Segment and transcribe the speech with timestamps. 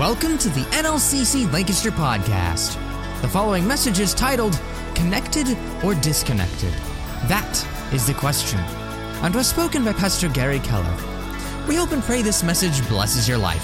[0.00, 2.80] Welcome to the NLCC Lancaster podcast.
[3.20, 4.58] The following message is titled
[4.94, 6.72] Connected or Disconnected?
[7.28, 8.60] That is the question.
[9.20, 10.96] And was spoken by Pastor Gary Keller.
[11.68, 13.62] We hope and pray this message blesses your life.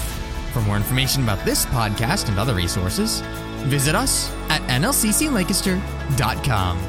[0.53, 3.21] For more information about this podcast and other resources,
[3.65, 6.79] visit us at nlcclancaster.com.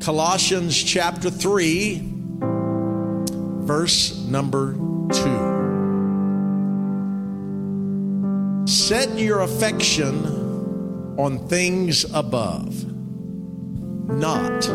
[0.00, 2.02] Colossians chapter 3,
[3.62, 4.74] verse number
[5.12, 5.43] 2.
[8.88, 10.26] Set your affection
[11.18, 12.84] on things above,
[14.10, 14.68] not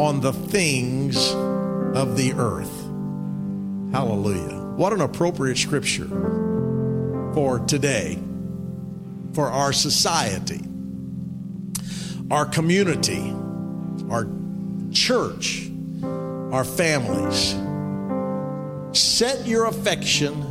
[0.00, 2.74] on the things of the earth.
[3.92, 4.58] Hallelujah.
[4.76, 6.08] What an appropriate scripture
[7.34, 8.18] for today,
[9.34, 10.62] for our society,
[12.30, 13.34] our community,
[14.08, 14.26] our
[14.92, 15.70] church,
[16.02, 17.54] our families.
[18.98, 20.42] Set your affection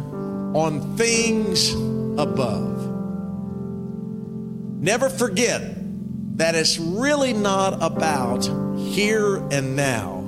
[0.56, 2.98] on things above.
[4.82, 5.62] Never forget
[6.38, 8.46] that it's really not about
[8.78, 10.24] here and now,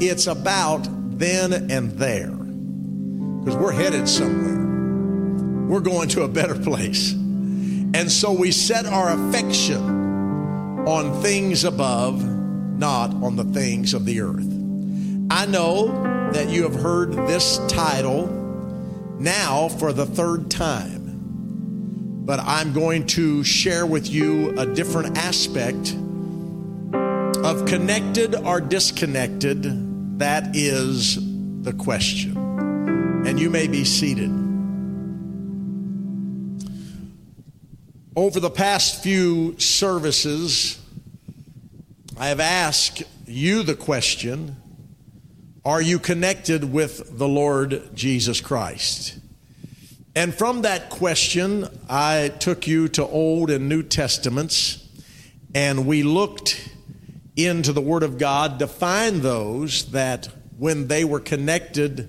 [0.00, 0.86] it's about
[1.18, 2.30] then and there.
[2.30, 7.12] Because we're headed somewhere, we're going to a better place.
[7.12, 14.20] And so we set our affection on things above, not on the things of the
[14.20, 14.50] earth.
[15.30, 15.88] I know
[16.32, 18.26] that you have heard this title
[19.18, 21.03] now for the third time
[22.24, 25.94] but I'm going to share with you a different aspect
[27.44, 30.18] of connected or disconnected.
[30.18, 31.18] That is
[31.62, 32.34] the question.
[33.26, 34.30] And you may be seated.
[38.16, 40.80] Over the past few services,
[42.16, 44.56] I have asked you the question
[45.62, 49.18] Are you connected with the Lord Jesus Christ?
[50.16, 54.86] And from that question, I took you to Old and New Testaments,
[55.54, 56.68] and we looked
[57.34, 62.08] into the Word of God to find those that when they were connected,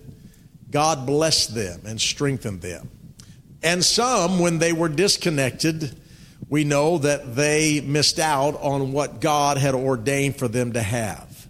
[0.70, 2.92] God blessed them and strengthened them.
[3.64, 6.00] And some, when they were disconnected,
[6.48, 11.48] we know that they missed out on what God had ordained for them to have.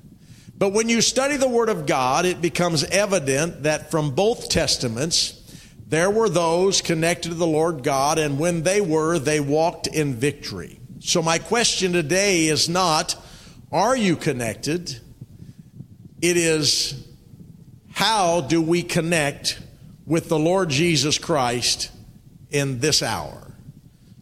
[0.58, 5.35] But when you study the Word of God, it becomes evident that from both Testaments,
[5.88, 10.16] there were those connected to the Lord God, and when they were, they walked in
[10.16, 10.80] victory.
[11.00, 13.16] So, my question today is not,
[13.72, 15.00] are you connected?
[16.22, 17.08] It is,
[17.92, 19.60] how do we connect
[20.08, 21.92] with the Lord Jesus Christ
[22.50, 23.54] in this hour?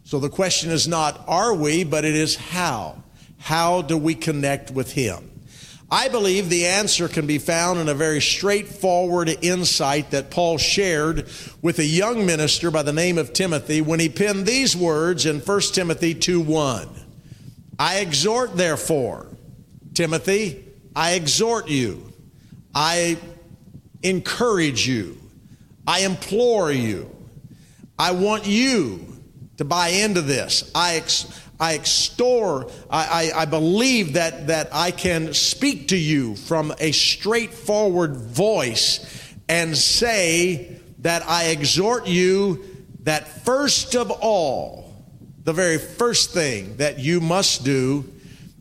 [0.02, 3.02] So, the question is not, are we, but it is how.
[3.38, 5.33] How do we connect with Him?
[5.90, 11.28] I believe the answer can be found in a very straightforward insight that Paul shared
[11.60, 15.40] with a young minister by the name of Timothy when he penned these words in
[15.40, 16.88] 1 Timothy 2 1.
[17.78, 19.26] I exhort, therefore,
[19.92, 20.64] Timothy,
[20.96, 22.12] I exhort you,
[22.74, 23.18] I
[24.02, 25.18] encourage you,
[25.86, 27.14] I implore you,
[27.98, 29.14] I want you
[29.58, 30.70] to buy into this.
[30.74, 31.26] I ex-
[31.60, 36.90] I extol, I, I, I, believe that, that I can speak to you from a
[36.92, 42.64] straightforward voice and say that I exhort you
[43.04, 44.92] that first of all,
[45.44, 48.10] the very first thing that you must do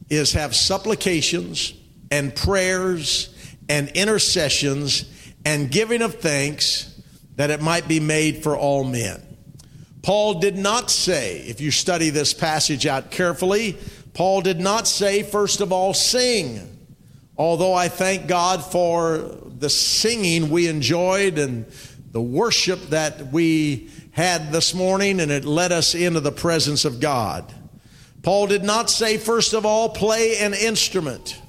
[0.10, 1.74] is have supplications
[2.12, 3.34] and prayers
[3.70, 5.06] and intercessions
[5.46, 7.02] and giving of thanks
[7.38, 9.33] that it might be made for all men.
[10.04, 13.78] Paul did not say, if you study this passage out carefully,
[14.14, 16.70] Paul did not say, first of all, sing.
[17.38, 21.66] Although I thank God for the singing we enjoyed and
[22.12, 27.00] the worship that we had this morning, and it led us into the presence of
[27.00, 27.52] God.
[28.22, 31.42] Paul did not say, first of all, play an instrument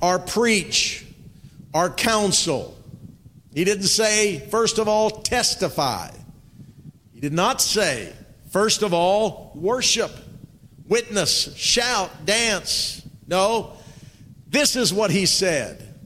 [0.00, 1.04] or preach
[1.72, 2.76] or counsel.
[3.54, 6.10] He didn't say, first of all, testify.
[7.18, 8.12] He did not say,
[8.50, 10.12] first of all, worship,
[10.86, 13.04] witness, shout, dance.
[13.26, 13.72] No,
[14.46, 15.96] this is what he said.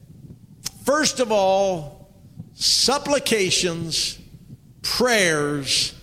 [0.85, 2.09] First of all,
[2.55, 4.17] supplications,
[4.81, 5.93] prayers,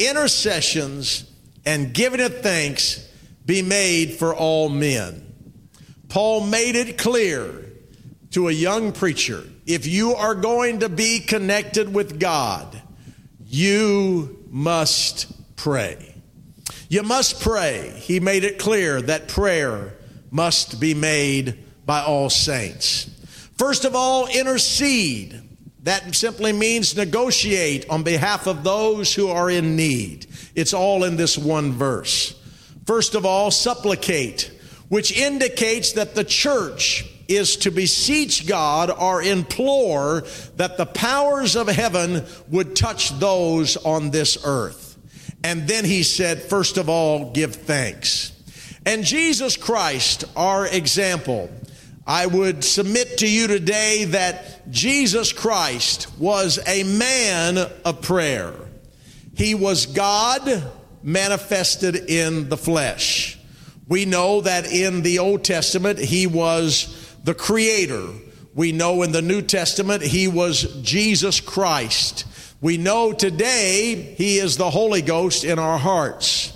[0.00, 1.30] intercessions,
[1.64, 3.08] and giving of thanks
[3.46, 5.32] be made for all men.
[6.08, 7.66] Paul made it clear
[8.32, 12.82] to a young preacher if you are going to be connected with God,
[13.46, 16.14] you must pray.
[16.88, 17.92] You must pray.
[17.96, 19.94] He made it clear that prayer
[20.30, 23.08] must be made by all saints.
[23.56, 25.40] First of all, intercede.
[25.84, 30.26] That simply means negotiate on behalf of those who are in need.
[30.54, 32.38] It's all in this one verse.
[32.86, 34.50] First of all, supplicate,
[34.88, 40.24] which indicates that the church is to beseech God or implore
[40.56, 44.98] that the powers of heaven would touch those on this earth.
[45.42, 48.32] And then he said, first of all, give thanks.
[48.84, 51.50] And Jesus Christ, our example,
[52.06, 58.54] I would submit to you today that Jesus Christ was a man of prayer.
[59.34, 60.70] He was God
[61.02, 63.38] manifested in the flesh.
[63.86, 66.99] We know that in the Old Testament, he was
[67.30, 68.08] the creator.
[68.56, 72.24] We know in the New Testament, he was Jesus Christ.
[72.60, 76.52] We know today he is the Holy Ghost in our hearts.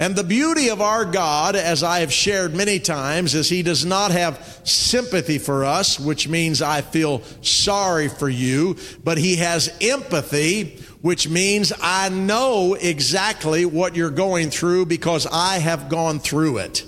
[0.00, 3.84] And the beauty of our God, as I have shared many times, is He does
[3.84, 9.76] not have sympathy for us, which means I feel sorry for you, but He has
[9.82, 16.58] empathy, which means I know exactly what you're going through because I have gone through
[16.58, 16.82] it.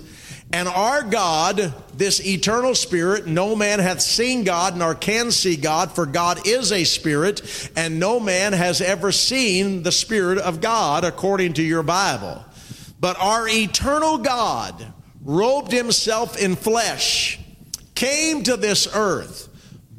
[0.53, 5.93] And our God, this eternal spirit, no man hath seen God nor can see God,
[5.93, 11.05] for God is a spirit, and no man has ever seen the spirit of God,
[11.05, 12.45] according to your Bible.
[13.01, 14.87] But our eternal God
[15.25, 17.41] robed himself in flesh,
[17.95, 19.49] came to this earth,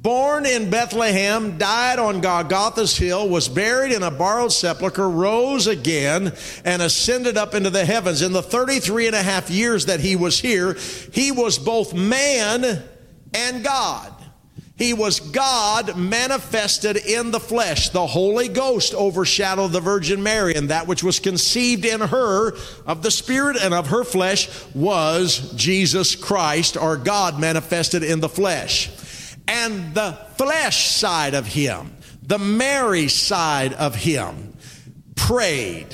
[0.08, 6.32] born in Bethlehem, died on Golgotha's hill, was buried in a borrowed sepulchre, rose again,
[6.64, 8.22] and ascended up into the heavens.
[8.22, 10.78] In the 33 and a half years that he was here,
[11.12, 12.84] he was both man
[13.34, 14.14] and God.
[14.78, 17.90] He was God manifested in the flesh.
[17.90, 22.56] The Holy Ghost overshadowed the Virgin Mary, and that which was conceived in her
[22.86, 28.30] of the Spirit and of her flesh was Jesus Christ, or God manifested in the
[28.30, 28.90] flesh.
[29.48, 34.54] And the flesh side of Him, the Mary side of Him,
[35.16, 35.88] prayed.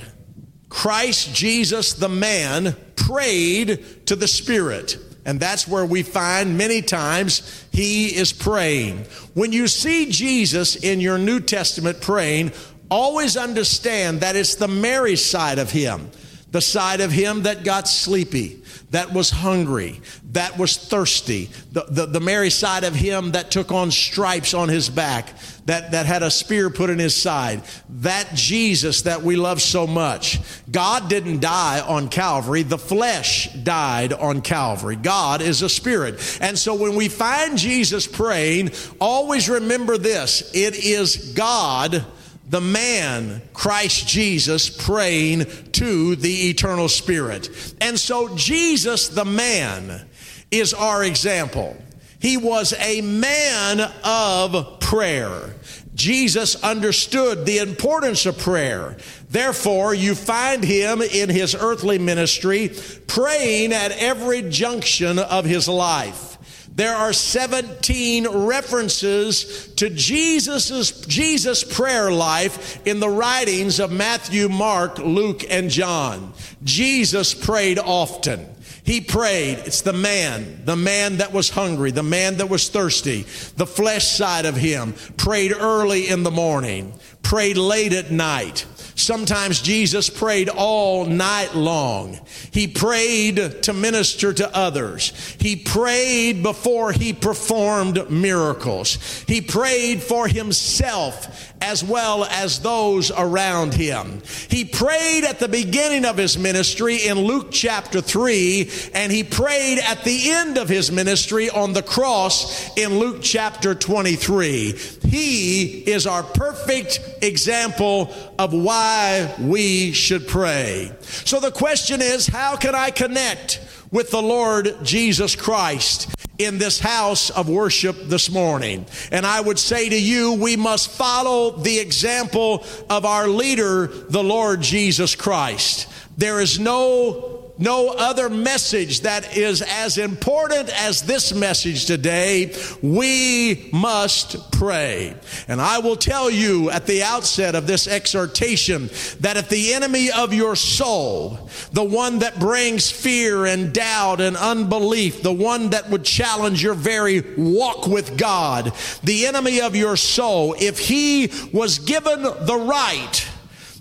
[0.69, 4.97] Christ Jesus, the man, prayed to the Spirit.
[5.25, 9.05] And that's where we find many times he is praying.
[9.33, 12.51] When you see Jesus in your New Testament praying,
[12.91, 16.11] always understand that it's the Mary side of him,
[16.53, 18.61] the side of him that got sleepy,
[18.91, 19.99] that was hungry,
[20.33, 24.69] that was thirsty, the, the, the, Mary side of him that took on stripes on
[24.69, 25.33] his back,
[25.65, 29.87] that, that had a spear put in his side, that Jesus that we love so
[29.87, 30.39] much.
[30.71, 34.95] God didn't die on Calvary, the flesh died on Calvary.
[34.95, 36.37] God is a spirit.
[36.39, 42.05] And so when we find Jesus praying, always remember this it is God
[42.53, 47.49] the man, Christ Jesus, praying to the eternal spirit.
[47.81, 50.05] And so Jesus, the man,
[50.51, 51.75] is our example.
[52.19, 55.55] He was a man of prayer.
[55.95, 58.97] Jesus understood the importance of prayer.
[59.31, 62.69] Therefore, you find him in his earthly ministry
[63.07, 66.32] praying at every junction of his life.
[66.75, 74.97] There are 17 references to Jesus's, Jesus' prayer life in the writings of Matthew, Mark,
[74.97, 76.33] Luke, and John.
[76.63, 78.49] Jesus prayed often.
[78.83, 79.59] He prayed.
[79.59, 83.21] It's the man, the man that was hungry, the man that was thirsty,
[83.55, 84.93] the flesh side of him.
[85.15, 86.93] Prayed early in the morning,
[87.23, 88.65] prayed late at night.
[88.95, 92.19] Sometimes Jesus prayed all night long.
[92.51, 95.11] He prayed to minister to others.
[95.39, 99.23] He prayed before he performed miracles.
[99.27, 104.21] He prayed for himself as well as those around him.
[104.49, 109.79] He prayed at the beginning of his ministry in Luke chapter 3, and he prayed
[109.79, 114.73] at the end of his ministry on the cross in Luke chapter 23.
[115.07, 120.91] He is our perfect example of why we should pray.
[121.01, 126.12] So the question is how can I connect with the Lord Jesus Christ?
[126.37, 128.85] In this house of worship this morning.
[129.11, 134.23] And I would say to you, we must follow the example of our leader, the
[134.23, 135.87] Lord Jesus Christ.
[136.17, 142.55] There is no no other message that is as important as this message today.
[142.81, 145.15] We must pray.
[145.47, 150.11] And I will tell you at the outset of this exhortation that if the enemy
[150.11, 155.89] of your soul, the one that brings fear and doubt and unbelief, the one that
[155.89, 161.79] would challenge your very walk with God, the enemy of your soul, if he was
[161.79, 163.29] given the right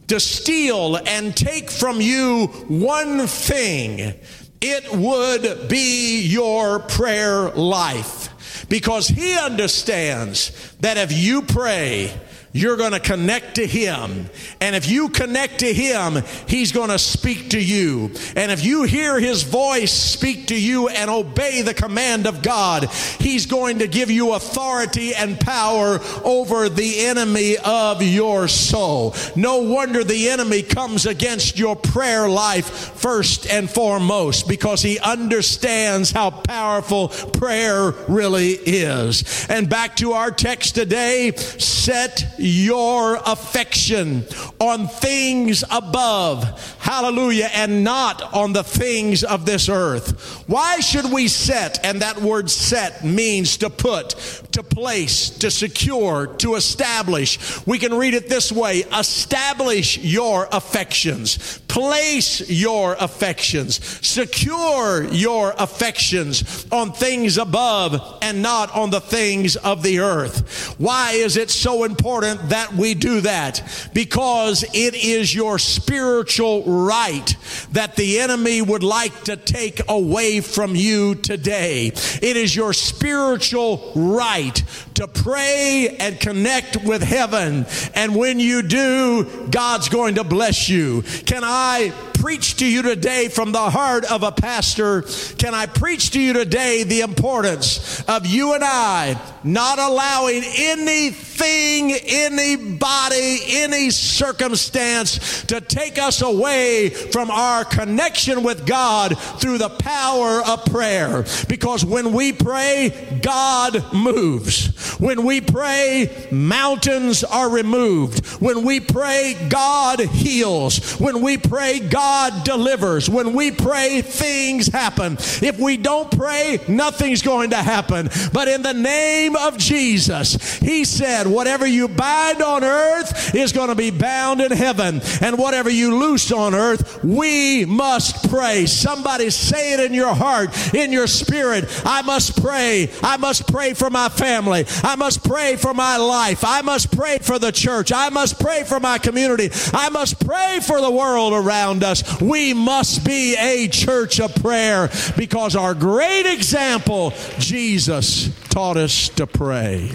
[0.08, 4.14] to steal and take from you one thing,
[4.60, 8.66] it would be your prayer life.
[8.68, 12.12] Because he understands that if you pray,
[12.52, 14.28] you're going to connect to Him.
[14.60, 18.12] And if you connect to Him, He's going to speak to you.
[18.36, 22.90] And if you hear His voice speak to you and obey the command of God,
[23.18, 29.14] He's going to give you authority and power over the enemy of your soul.
[29.34, 36.10] No wonder the enemy comes against your prayer life first and foremost because he understands
[36.10, 39.46] how powerful prayer really is.
[39.48, 44.24] And back to our text today, set your affection
[44.58, 46.76] on things above.
[46.80, 47.48] Hallelujah.
[47.52, 50.42] And not on the things of this earth.
[50.48, 51.84] Why should we set?
[51.84, 54.14] And that word set means to put,
[54.52, 57.66] to place, to secure, to establish.
[57.66, 66.66] We can read it this way establish your affections, place your affections, secure your affections
[66.70, 70.76] on things above and not on the things of the earth.
[70.78, 72.50] Why is it so important?
[72.52, 77.36] that we do that because it is your spiritual right
[77.72, 81.86] that the enemy would like to take away from you today.
[81.86, 84.62] It is your spiritual right right
[84.94, 87.66] to pray and connect with heaven.
[87.94, 91.02] And when you do, God's going to bless you.
[91.26, 95.02] Can I preach to you today from the heart of a pastor?
[95.38, 101.92] Can I preach to you today the importance of you and I not allowing anything,
[101.92, 110.42] anybody, any circumstance to take us away from our connection with God through the power
[110.46, 111.24] of prayer?
[111.48, 114.81] Because when we pray, God moves.
[114.98, 118.26] When we pray, mountains are removed.
[118.40, 120.98] When we pray, God heals.
[121.00, 123.08] When we pray, God delivers.
[123.08, 125.14] When we pray, things happen.
[125.42, 128.10] If we don't pray, nothing's going to happen.
[128.32, 133.68] But in the name of Jesus, He said, whatever you bind on earth is going
[133.68, 135.00] to be bound in heaven.
[135.20, 138.66] And whatever you loose on earth, we must pray.
[138.66, 141.64] Somebody say it in your heart, in your spirit.
[141.84, 142.90] I must pray.
[143.02, 144.64] I must pray for my family.
[144.82, 146.44] I must pray for my life.
[146.44, 147.92] I must pray for the church.
[147.92, 149.50] I must pray for my community.
[149.72, 152.20] I must pray for the world around us.
[152.20, 159.26] We must be a church of prayer because our great example, Jesus, taught us to
[159.26, 159.92] pray.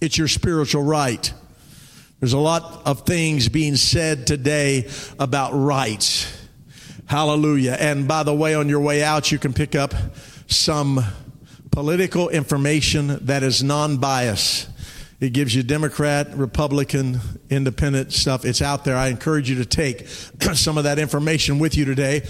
[0.00, 1.32] It's your spiritual right.
[2.20, 4.88] There's a lot of things being said today
[5.18, 6.30] about rights.
[7.06, 7.76] Hallelujah.
[7.78, 9.94] And by the way, on your way out, you can pick up
[10.46, 11.02] some
[11.70, 14.68] political information that is non bias.
[15.20, 18.44] It gives you Democrat, Republican, independent stuff.
[18.46, 18.96] It's out there.
[18.96, 20.08] I encourage you to take
[20.54, 22.22] some of that information with you today.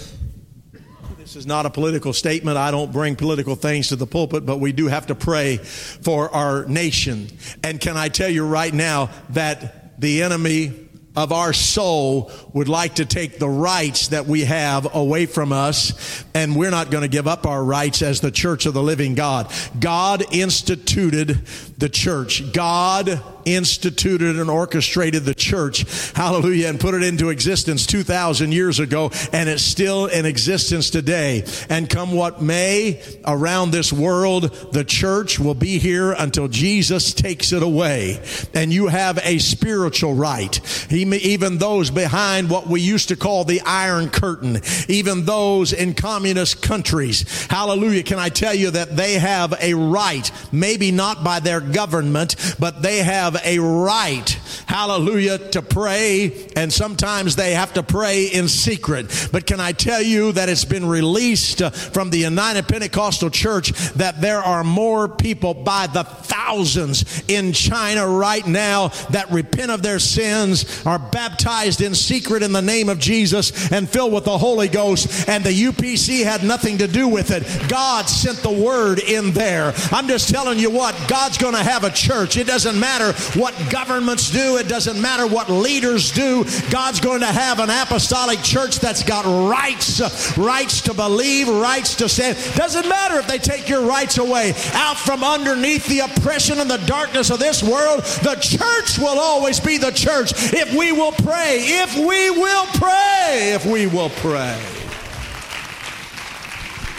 [1.18, 2.56] This is not a political statement.
[2.56, 6.28] I don't bring political things to the pulpit, but we do have to pray for
[6.34, 7.28] our nation.
[7.62, 12.96] And can I tell you right now that the enemy of our soul would like
[12.96, 17.08] to take the rights that we have away from us, and we're not going to
[17.08, 19.52] give up our rights as the church of the living God.
[19.78, 21.40] God instituted
[21.80, 22.52] the church.
[22.52, 25.84] God instituted and orchestrated the church.
[26.12, 26.68] Hallelujah.
[26.68, 29.10] And put it into existence 2,000 years ago.
[29.32, 31.44] And it's still in existence today.
[31.68, 37.52] And come what may around this world, the church will be here until Jesus takes
[37.52, 38.22] it away.
[38.54, 40.60] And you have a spiritual right.
[40.92, 46.62] Even those behind what we used to call the Iron Curtain, even those in communist
[46.62, 47.46] countries.
[47.46, 48.02] Hallelujah.
[48.02, 52.82] Can I tell you that they have a right, maybe not by their government, but
[52.82, 54.28] they have a right,
[54.66, 56.48] hallelujah, to pray.
[56.56, 59.28] And sometimes they have to pray in secret.
[59.32, 63.70] But can I tell you that it's been released uh, from the United Pentecostal Church
[63.94, 69.82] that there are more people by the thousands in China right now that repent of
[69.82, 74.38] their sins, are baptized in secret in the name of Jesus, and filled with the
[74.38, 75.28] Holy Ghost.
[75.28, 77.44] And the UPC had nothing to do with it.
[77.68, 79.72] God sent the word in there.
[79.92, 82.36] I'm just telling you what, God's going to have a church.
[82.36, 86.44] It doesn't matter what governments do, it doesn't matter what leaders do.
[86.70, 92.08] God's going to have an apostolic church that's got rights, rights to believe, rights to
[92.08, 92.38] stand.
[92.54, 94.54] Doesn't matter if they take your rights away.
[94.72, 99.60] Out from underneath the oppression and the darkness of this world, the church will always
[99.60, 101.58] be the church if we will pray.
[101.60, 103.52] If we will pray.
[103.54, 104.58] If we will pray.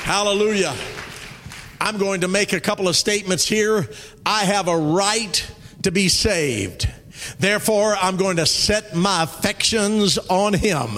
[0.04, 0.76] Hallelujah.
[1.80, 3.90] I'm going to make a couple of statements here.
[4.26, 5.52] I have a right
[5.84, 6.90] to be saved.
[7.40, 10.98] Therefore, I'm going to set my affections on him.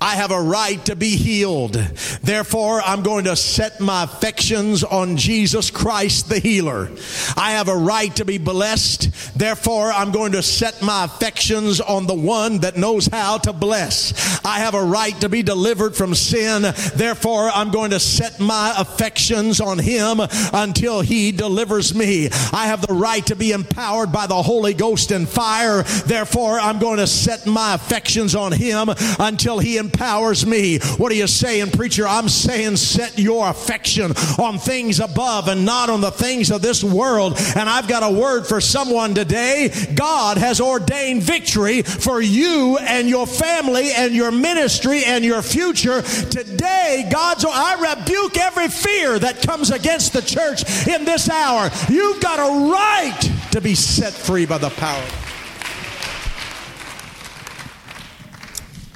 [0.00, 1.74] I have a right to be healed.
[1.74, 6.90] Therefore, I'm going to set my affections on Jesus Christ, the healer.
[7.36, 9.38] I have a right to be blessed.
[9.38, 14.44] Therefore, I'm going to set my affections on the one that knows how to bless.
[14.44, 16.62] I have a right to be delivered from sin.
[16.94, 20.20] Therefore, I'm going to set my affections on him
[20.52, 22.28] until he delivers me.
[22.52, 25.82] I have the right to be empowered by the Holy Ghost and fire.
[25.82, 28.88] Therefore, I'm going to set my affections on him
[29.18, 30.78] until he empowers me.
[30.98, 32.06] What are you saying, preacher?
[32.06, 36.84] I'm saying set your affection on things above and not on the things of this
[36.84, 37.38] world.
[37.56, 39.72] And I've got a word for someone today.
[39.94, 46.02] God has ordained victory for you and your family and your ministry and your future.
[46.02, 51.70] Today, God's, I rebuke every fear that comes against the church in this hour.
[51.88, 55.33] You've got a right to be set free by the power.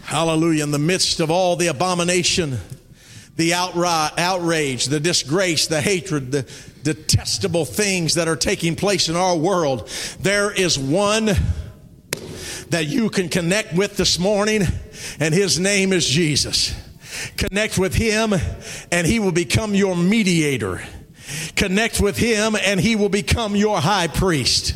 [0.09, 0.63] Hallelujah.
[0.63, 2.57] In the midst of all the abomination,
[3.37, 6.51] the outrage, the disgrace, the hatred, the
[6.83, 9.87] detestable things that are taking place in our world,
[10.21, 11.27] there is one
[12.71, 14.63] that you can connect with this morning,
[15.21, 16.75] and his name is Jesus.
[17.37, 18.33] Connect with him,
[18.91, 20.83] and he will become your mediator.
[21.55, 24.75] Connect with him, and he will become your high priest.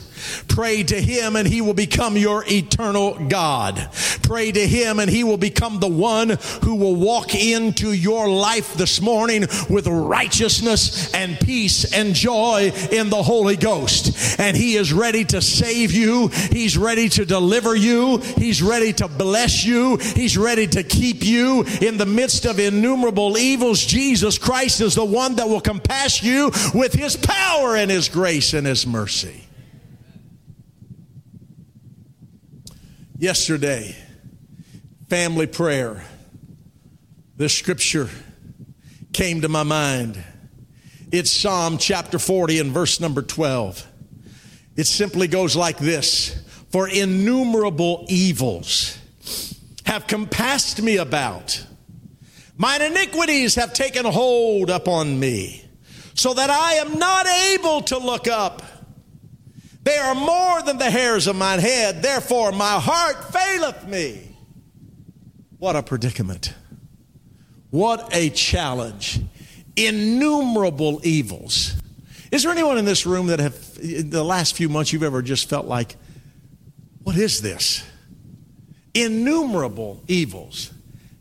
[0.49, 3.91] Pray to Him and He will become your eternal God.
[4.33, 8.73] Pray to Him and He will become the one who will walk into your life
[8.73, 14.41] this morning with righteousness and peace and joy in the Holy Ghost.
[14.41, 16.29] And He is ready to save you.
[16.29, 18.23] He's ready to deliver you.
[18.39, 19.99] He's ready to bless you.
[19.99, 23.85] He's ready to keep you in the midst of innumerable evils.
[23.85, 28.55] Jesus Christ is the one that will compass you with His power and His grace
[28.55, 29.47] and His mercy.
[33.19, 33.95] Yesterday,
[35.13, 36.03] family prayer,
[37.37, 38.09] this scripture
[39.13, 40.17] came to my mind.
[41.11, 43.87] It's Psalm chapter 40 and verse number 12.
[44.75, 48.99] It simply goes like this For innumerable evils
[49.85, 51.63] have compassed me about.
[52.57, 55.63] Mine iniquities have taken hold upon me,
[56.15, 58.63] so that I am not able to look up.
[59.83, 62.01] They are more than the hairs of mine head.
[62.01, 64.32] Therefore, my heart faileth me.
[65.63, 66.55] What a predicament.
[67.71, 69.21] What a challenge.
[69.77, 71.77] Innumerable evils.
[72.33, 75.23] Is there anyone in this room that have, in the last few months, you've ever
[75.23, 75.95] just felt like,
[77.05, 77.85] what is this?
[78.93, 80.73] Innumerable evils.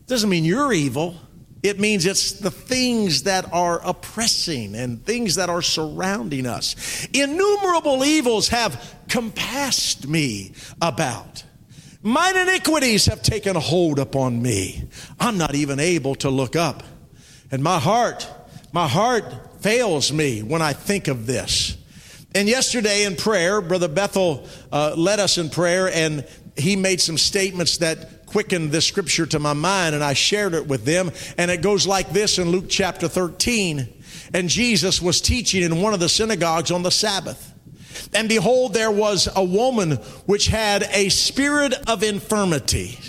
[0.07, 1.17] Doesn't mean you're evil.
[1.61, 7.07] It means it's the things that are oppressing and things that are surrounding us.
[7.13, 11.43] Innumerable evils have compassed me about.
[12.03, 14.89] Mine iniquities have taken hold upon me.
[15.19, 16.81] I'm not even able to look up.
[17.51, 18.27] And my heart,
[18.71, 21.77] my heart fails me when I think of this.
[22.33, 26.25] And yesterday in prayer, Brother Bethel uh, led us in prayer and
[26.57, 30.65] he made some statements that quickened this scripture to my mind and I shared it
[30.65, 31.11] with them.
[31.37, 34.01] And it goes like this in Luke chapter 13.
[34.33, 37.50] And Jesus was teaching in one of the synagogues on the Sabbath.
[38.13, 39.93] And behold, there was a woman
[40.25, 42.99] which had a spirit of infirmity.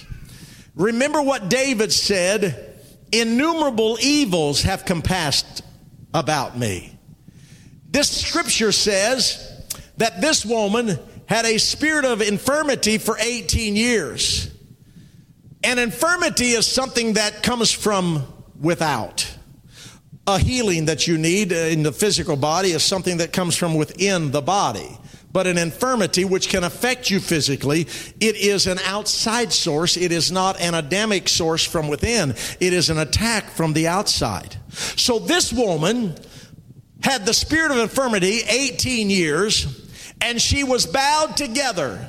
[0.75, 2.79] Remember what David said
[3.11, 5.63] innumerable evils have compassed
[6.15, 6.99] about me.
[7.91, 9.49] This scripture says
[9.99, 14.51] that this woman had a spirit of infirmity for 18 years.
[15.65, 18.27] And infirmity is something that comes from
[18.61, 19.32] without.
[20.27, 23.75] A healing that you need uh, in the physical body is something that comes from
[23.75, 24.99] within the body.
[25.33, 27.83] But an infirmity, which can affect you physically,
[28.21, 29.97] it is an outside source.
[29.97, 32.31] It is not an Adamic source from within.
[32.61, 34.57] It is an attack from the outside.
[34.71, 36.17] So this woman
[37.03, 42.09] had the spirit of infirmity 18 years, and she was bowed together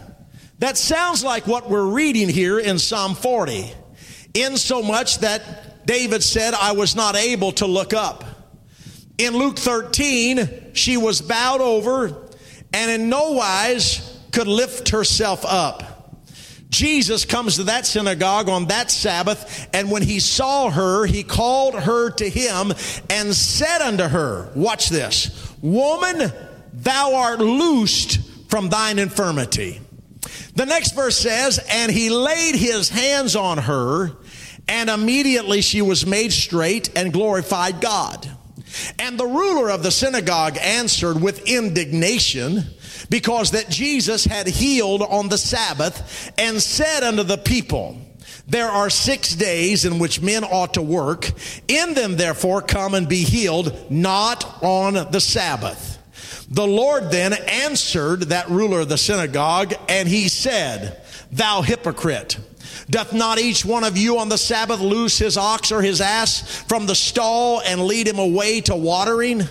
[0.63, 3.73] that sounds like what we're reading here in Psalm 40,
[4.33, 8.23] in so much that David said, I was not able to look up.
[9.17, 12.29] In Luke 13, she was bowed over
[12.73, 15.93] and in no wise could lift herself up.
[16.69, 21.75] Jesus comes to that synagogue on that Sabbath, and when he saw her, he called
[21.75, 22.73] her to him
[23.11, 26.33] and said unto her, Watch this, Woman,
[26.73, 28.19] thou art loosed
[28.49, 29.81] from thine infirmity.
[30.55, 34.11] The next verse says, And he laid his hands on her,
[34.67, 38.29] and immediately she was made straight and glorified God.
[38.99, 42.63] And the ruler of the synagogue answered with indignation
[43.09, 47.97] because that Jesus had healed on the Sabbath and said unto the people,
[48.47, 51.31] There are six days in which men ought to work.
[51.67, 55.99] In them, therefore, come and be healed, not on the Sabbath.
[56.49, 62.37] The Lord then answered that ruler of the synagogue, and he said, Thou hypocrite,
[62.89, 66.61] doth not each one of you on the Sabbath loose his ox or his ass
[66.63, 69.43] from the stall and lead him away to watering?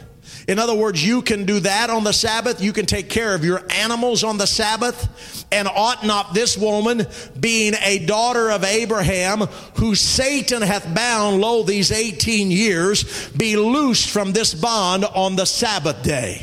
[0.48, 2.61] In other words, you can do that on the Sabbath.
[2.61, 5.46] You can take care of your animals on the Sabbath.
[5.52, 7.06] And ought not this woman,
[7.38, 9.40] being a daughter of Abraham,
[9.76, 15.44] who Satan hath bound, lo, these 18 years, be loosed from this bond on the
[15.44, 16.42] Sabbath day?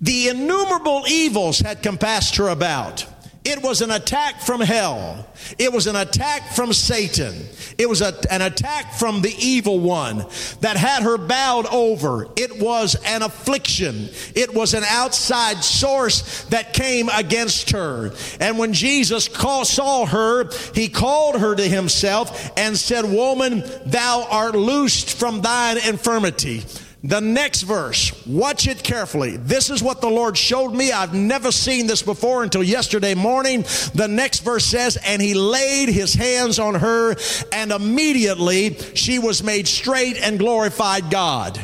[0.00, 3.06] The innumerable evils had compassed her about.
[3.46, 5.24] It was an attack from hell.
[5.56, 7.46] It was an attack from Satan.
[7.78, 10.26] It was a, an attack from the evil one
[10.62, 12.26] that had her bowed over.
[12.34, 14.08] It was an affliction.
[14.34, 18.10] It was an outside source that came against her.
[18.40, 24.26] And when Jesus call, saw her, he called her to himself and said, Woman, thou
[24.28, 26.64] art loosed from thine infirmity.
[27.04, 29.36] The next verse, watch it carefully.
[29.36, 30.92] This is what the Lord showed me.
[30.92, 33.62] I've never seen this before until yesterday morning.
[33.94, 37.14] The next verse says, And he laid his hands on her,
[37.52, 41.60] and immediately she was made straight and glorified God.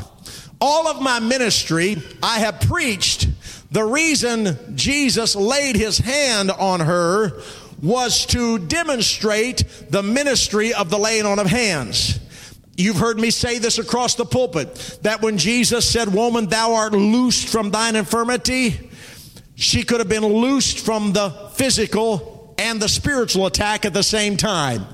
[0.61, 3.27] All of my ministry, I have preached
[3.73, 7.41] the reason Jesus laid his hand on her
[7.83, 12.21] was to demonstrate the ministry of the laying on of hands.
[12.77, 16.93] You've heard me say this across the pulpit that when Jesus said, Woman, thou art
[16.93, 18.91] loosed from thine infirmity,
[19.55, 24.37] she could have been loosed from the physical and the spiritual attack at the same
[24.37, 24.87] time.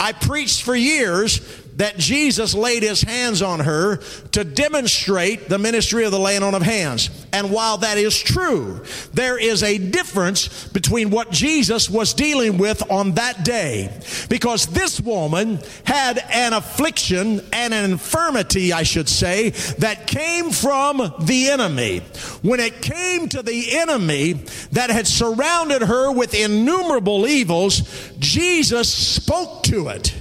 [0.00, 1.40] I preached for years
[1.78, 3.96] that Jesus laid his hands on her
[4.32, 7.08] to demonstrate the ministry of the laying on of hands.
[7.32, 8.82] And while that is true,
[9.14, 13.96] there is a difference between what Jesus was dealing with on that day.
[14.28, 20.98] Because this woman had an affliction and an infirmity, I should say, that came from
[21.20, 22.00] the enemy.
[22.42, 24.32] When it came to the enemy
[24.72, 27.82] that had surrounded her with innumerable evils,
[28.18, 30.12] Jesus spoke to it.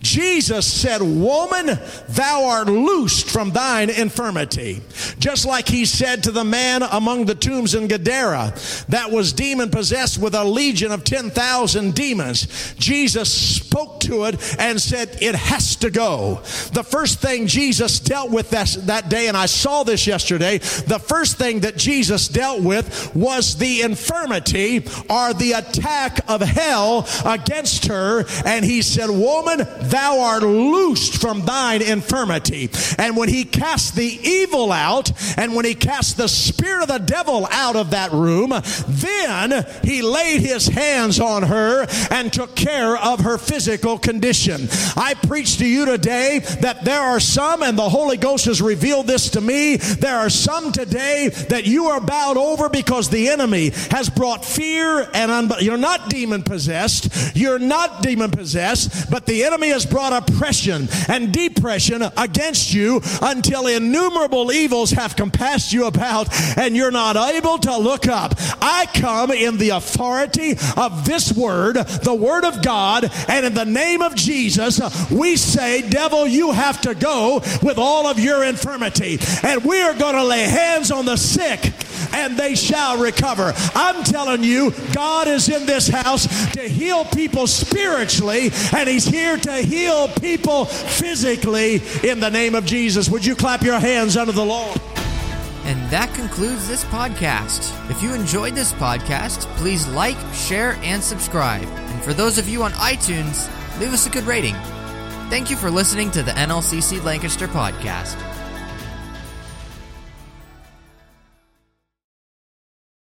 [0.00, 4.80] Jesus said, Woman, thou art loosed from thine infirmity.
[5.18, 8.54] Just like he said to the man among the tombs in Gadara
[8.88, 12.74] that was demon possessed with a legion of 10,000 demons.
[12.74, 16.36] Jesus spoke to it and said, It has to go.
[16.72, 20.98] The first thing Jesus dealt with that, that day, and I saw this yesterday, the
[20.98, 24.78] first thing that Jesus dealt with was the infirmity
[25.10, 28.24] or the attack of hell against her.
[28.44, 32.70] And he said, Woman, thou art loosed from thine infirmity.
[32.98, 36.98] And when he cast the evil out, and when he cast the spirit of the
[36.98, 38.52] devil out of that room,
[38.88, 44.68] then he laid his hands on her and took care of her physical condition.
[44.96, 49.06] I preach to you today that there are some, and the Holy Ghost has revealed
[49.06, 53.70] this to me, there are some today that you are bowed over because the enemy
[53.90, 57.36] has brought fear and you're not demon possessed.
[57.36, 63.68] You're not demon possessed, but the enemy has brought oppression and depression against you until
[63.68, 68.34] innumerable evils have compassed you about and you're not able to look up.
[68.60, 73.64] I come in the authority of this word, the word of God, and in the
[73.64, 74.80] name of Jesus,
[75.12, 79.20] we say, devil, you have to go with all of your infirmity.
[79.44, 81.72] And we are going to lay hands on the sick
[82.12, 83.52] and they shall recover.
[83.74, 89.36] I'm telling you, God is in this house to heal people spiritually, and He's here
[89.36, 93.08] to heal people physically in the name of Jesus.
[93.08, 94.80] Would you clap your hands under the Lord?
[95.64, 97.90] And that concludes this podcast.
[97.90, 101.64] If you enjoyed this podcast, please like, share, and subscribe.
[101.64, 104.54] And for those of you on iTunes, leave us a good rating.
[105.28, 108.27] Thank you for listening to the NLCC Lancaster podcast.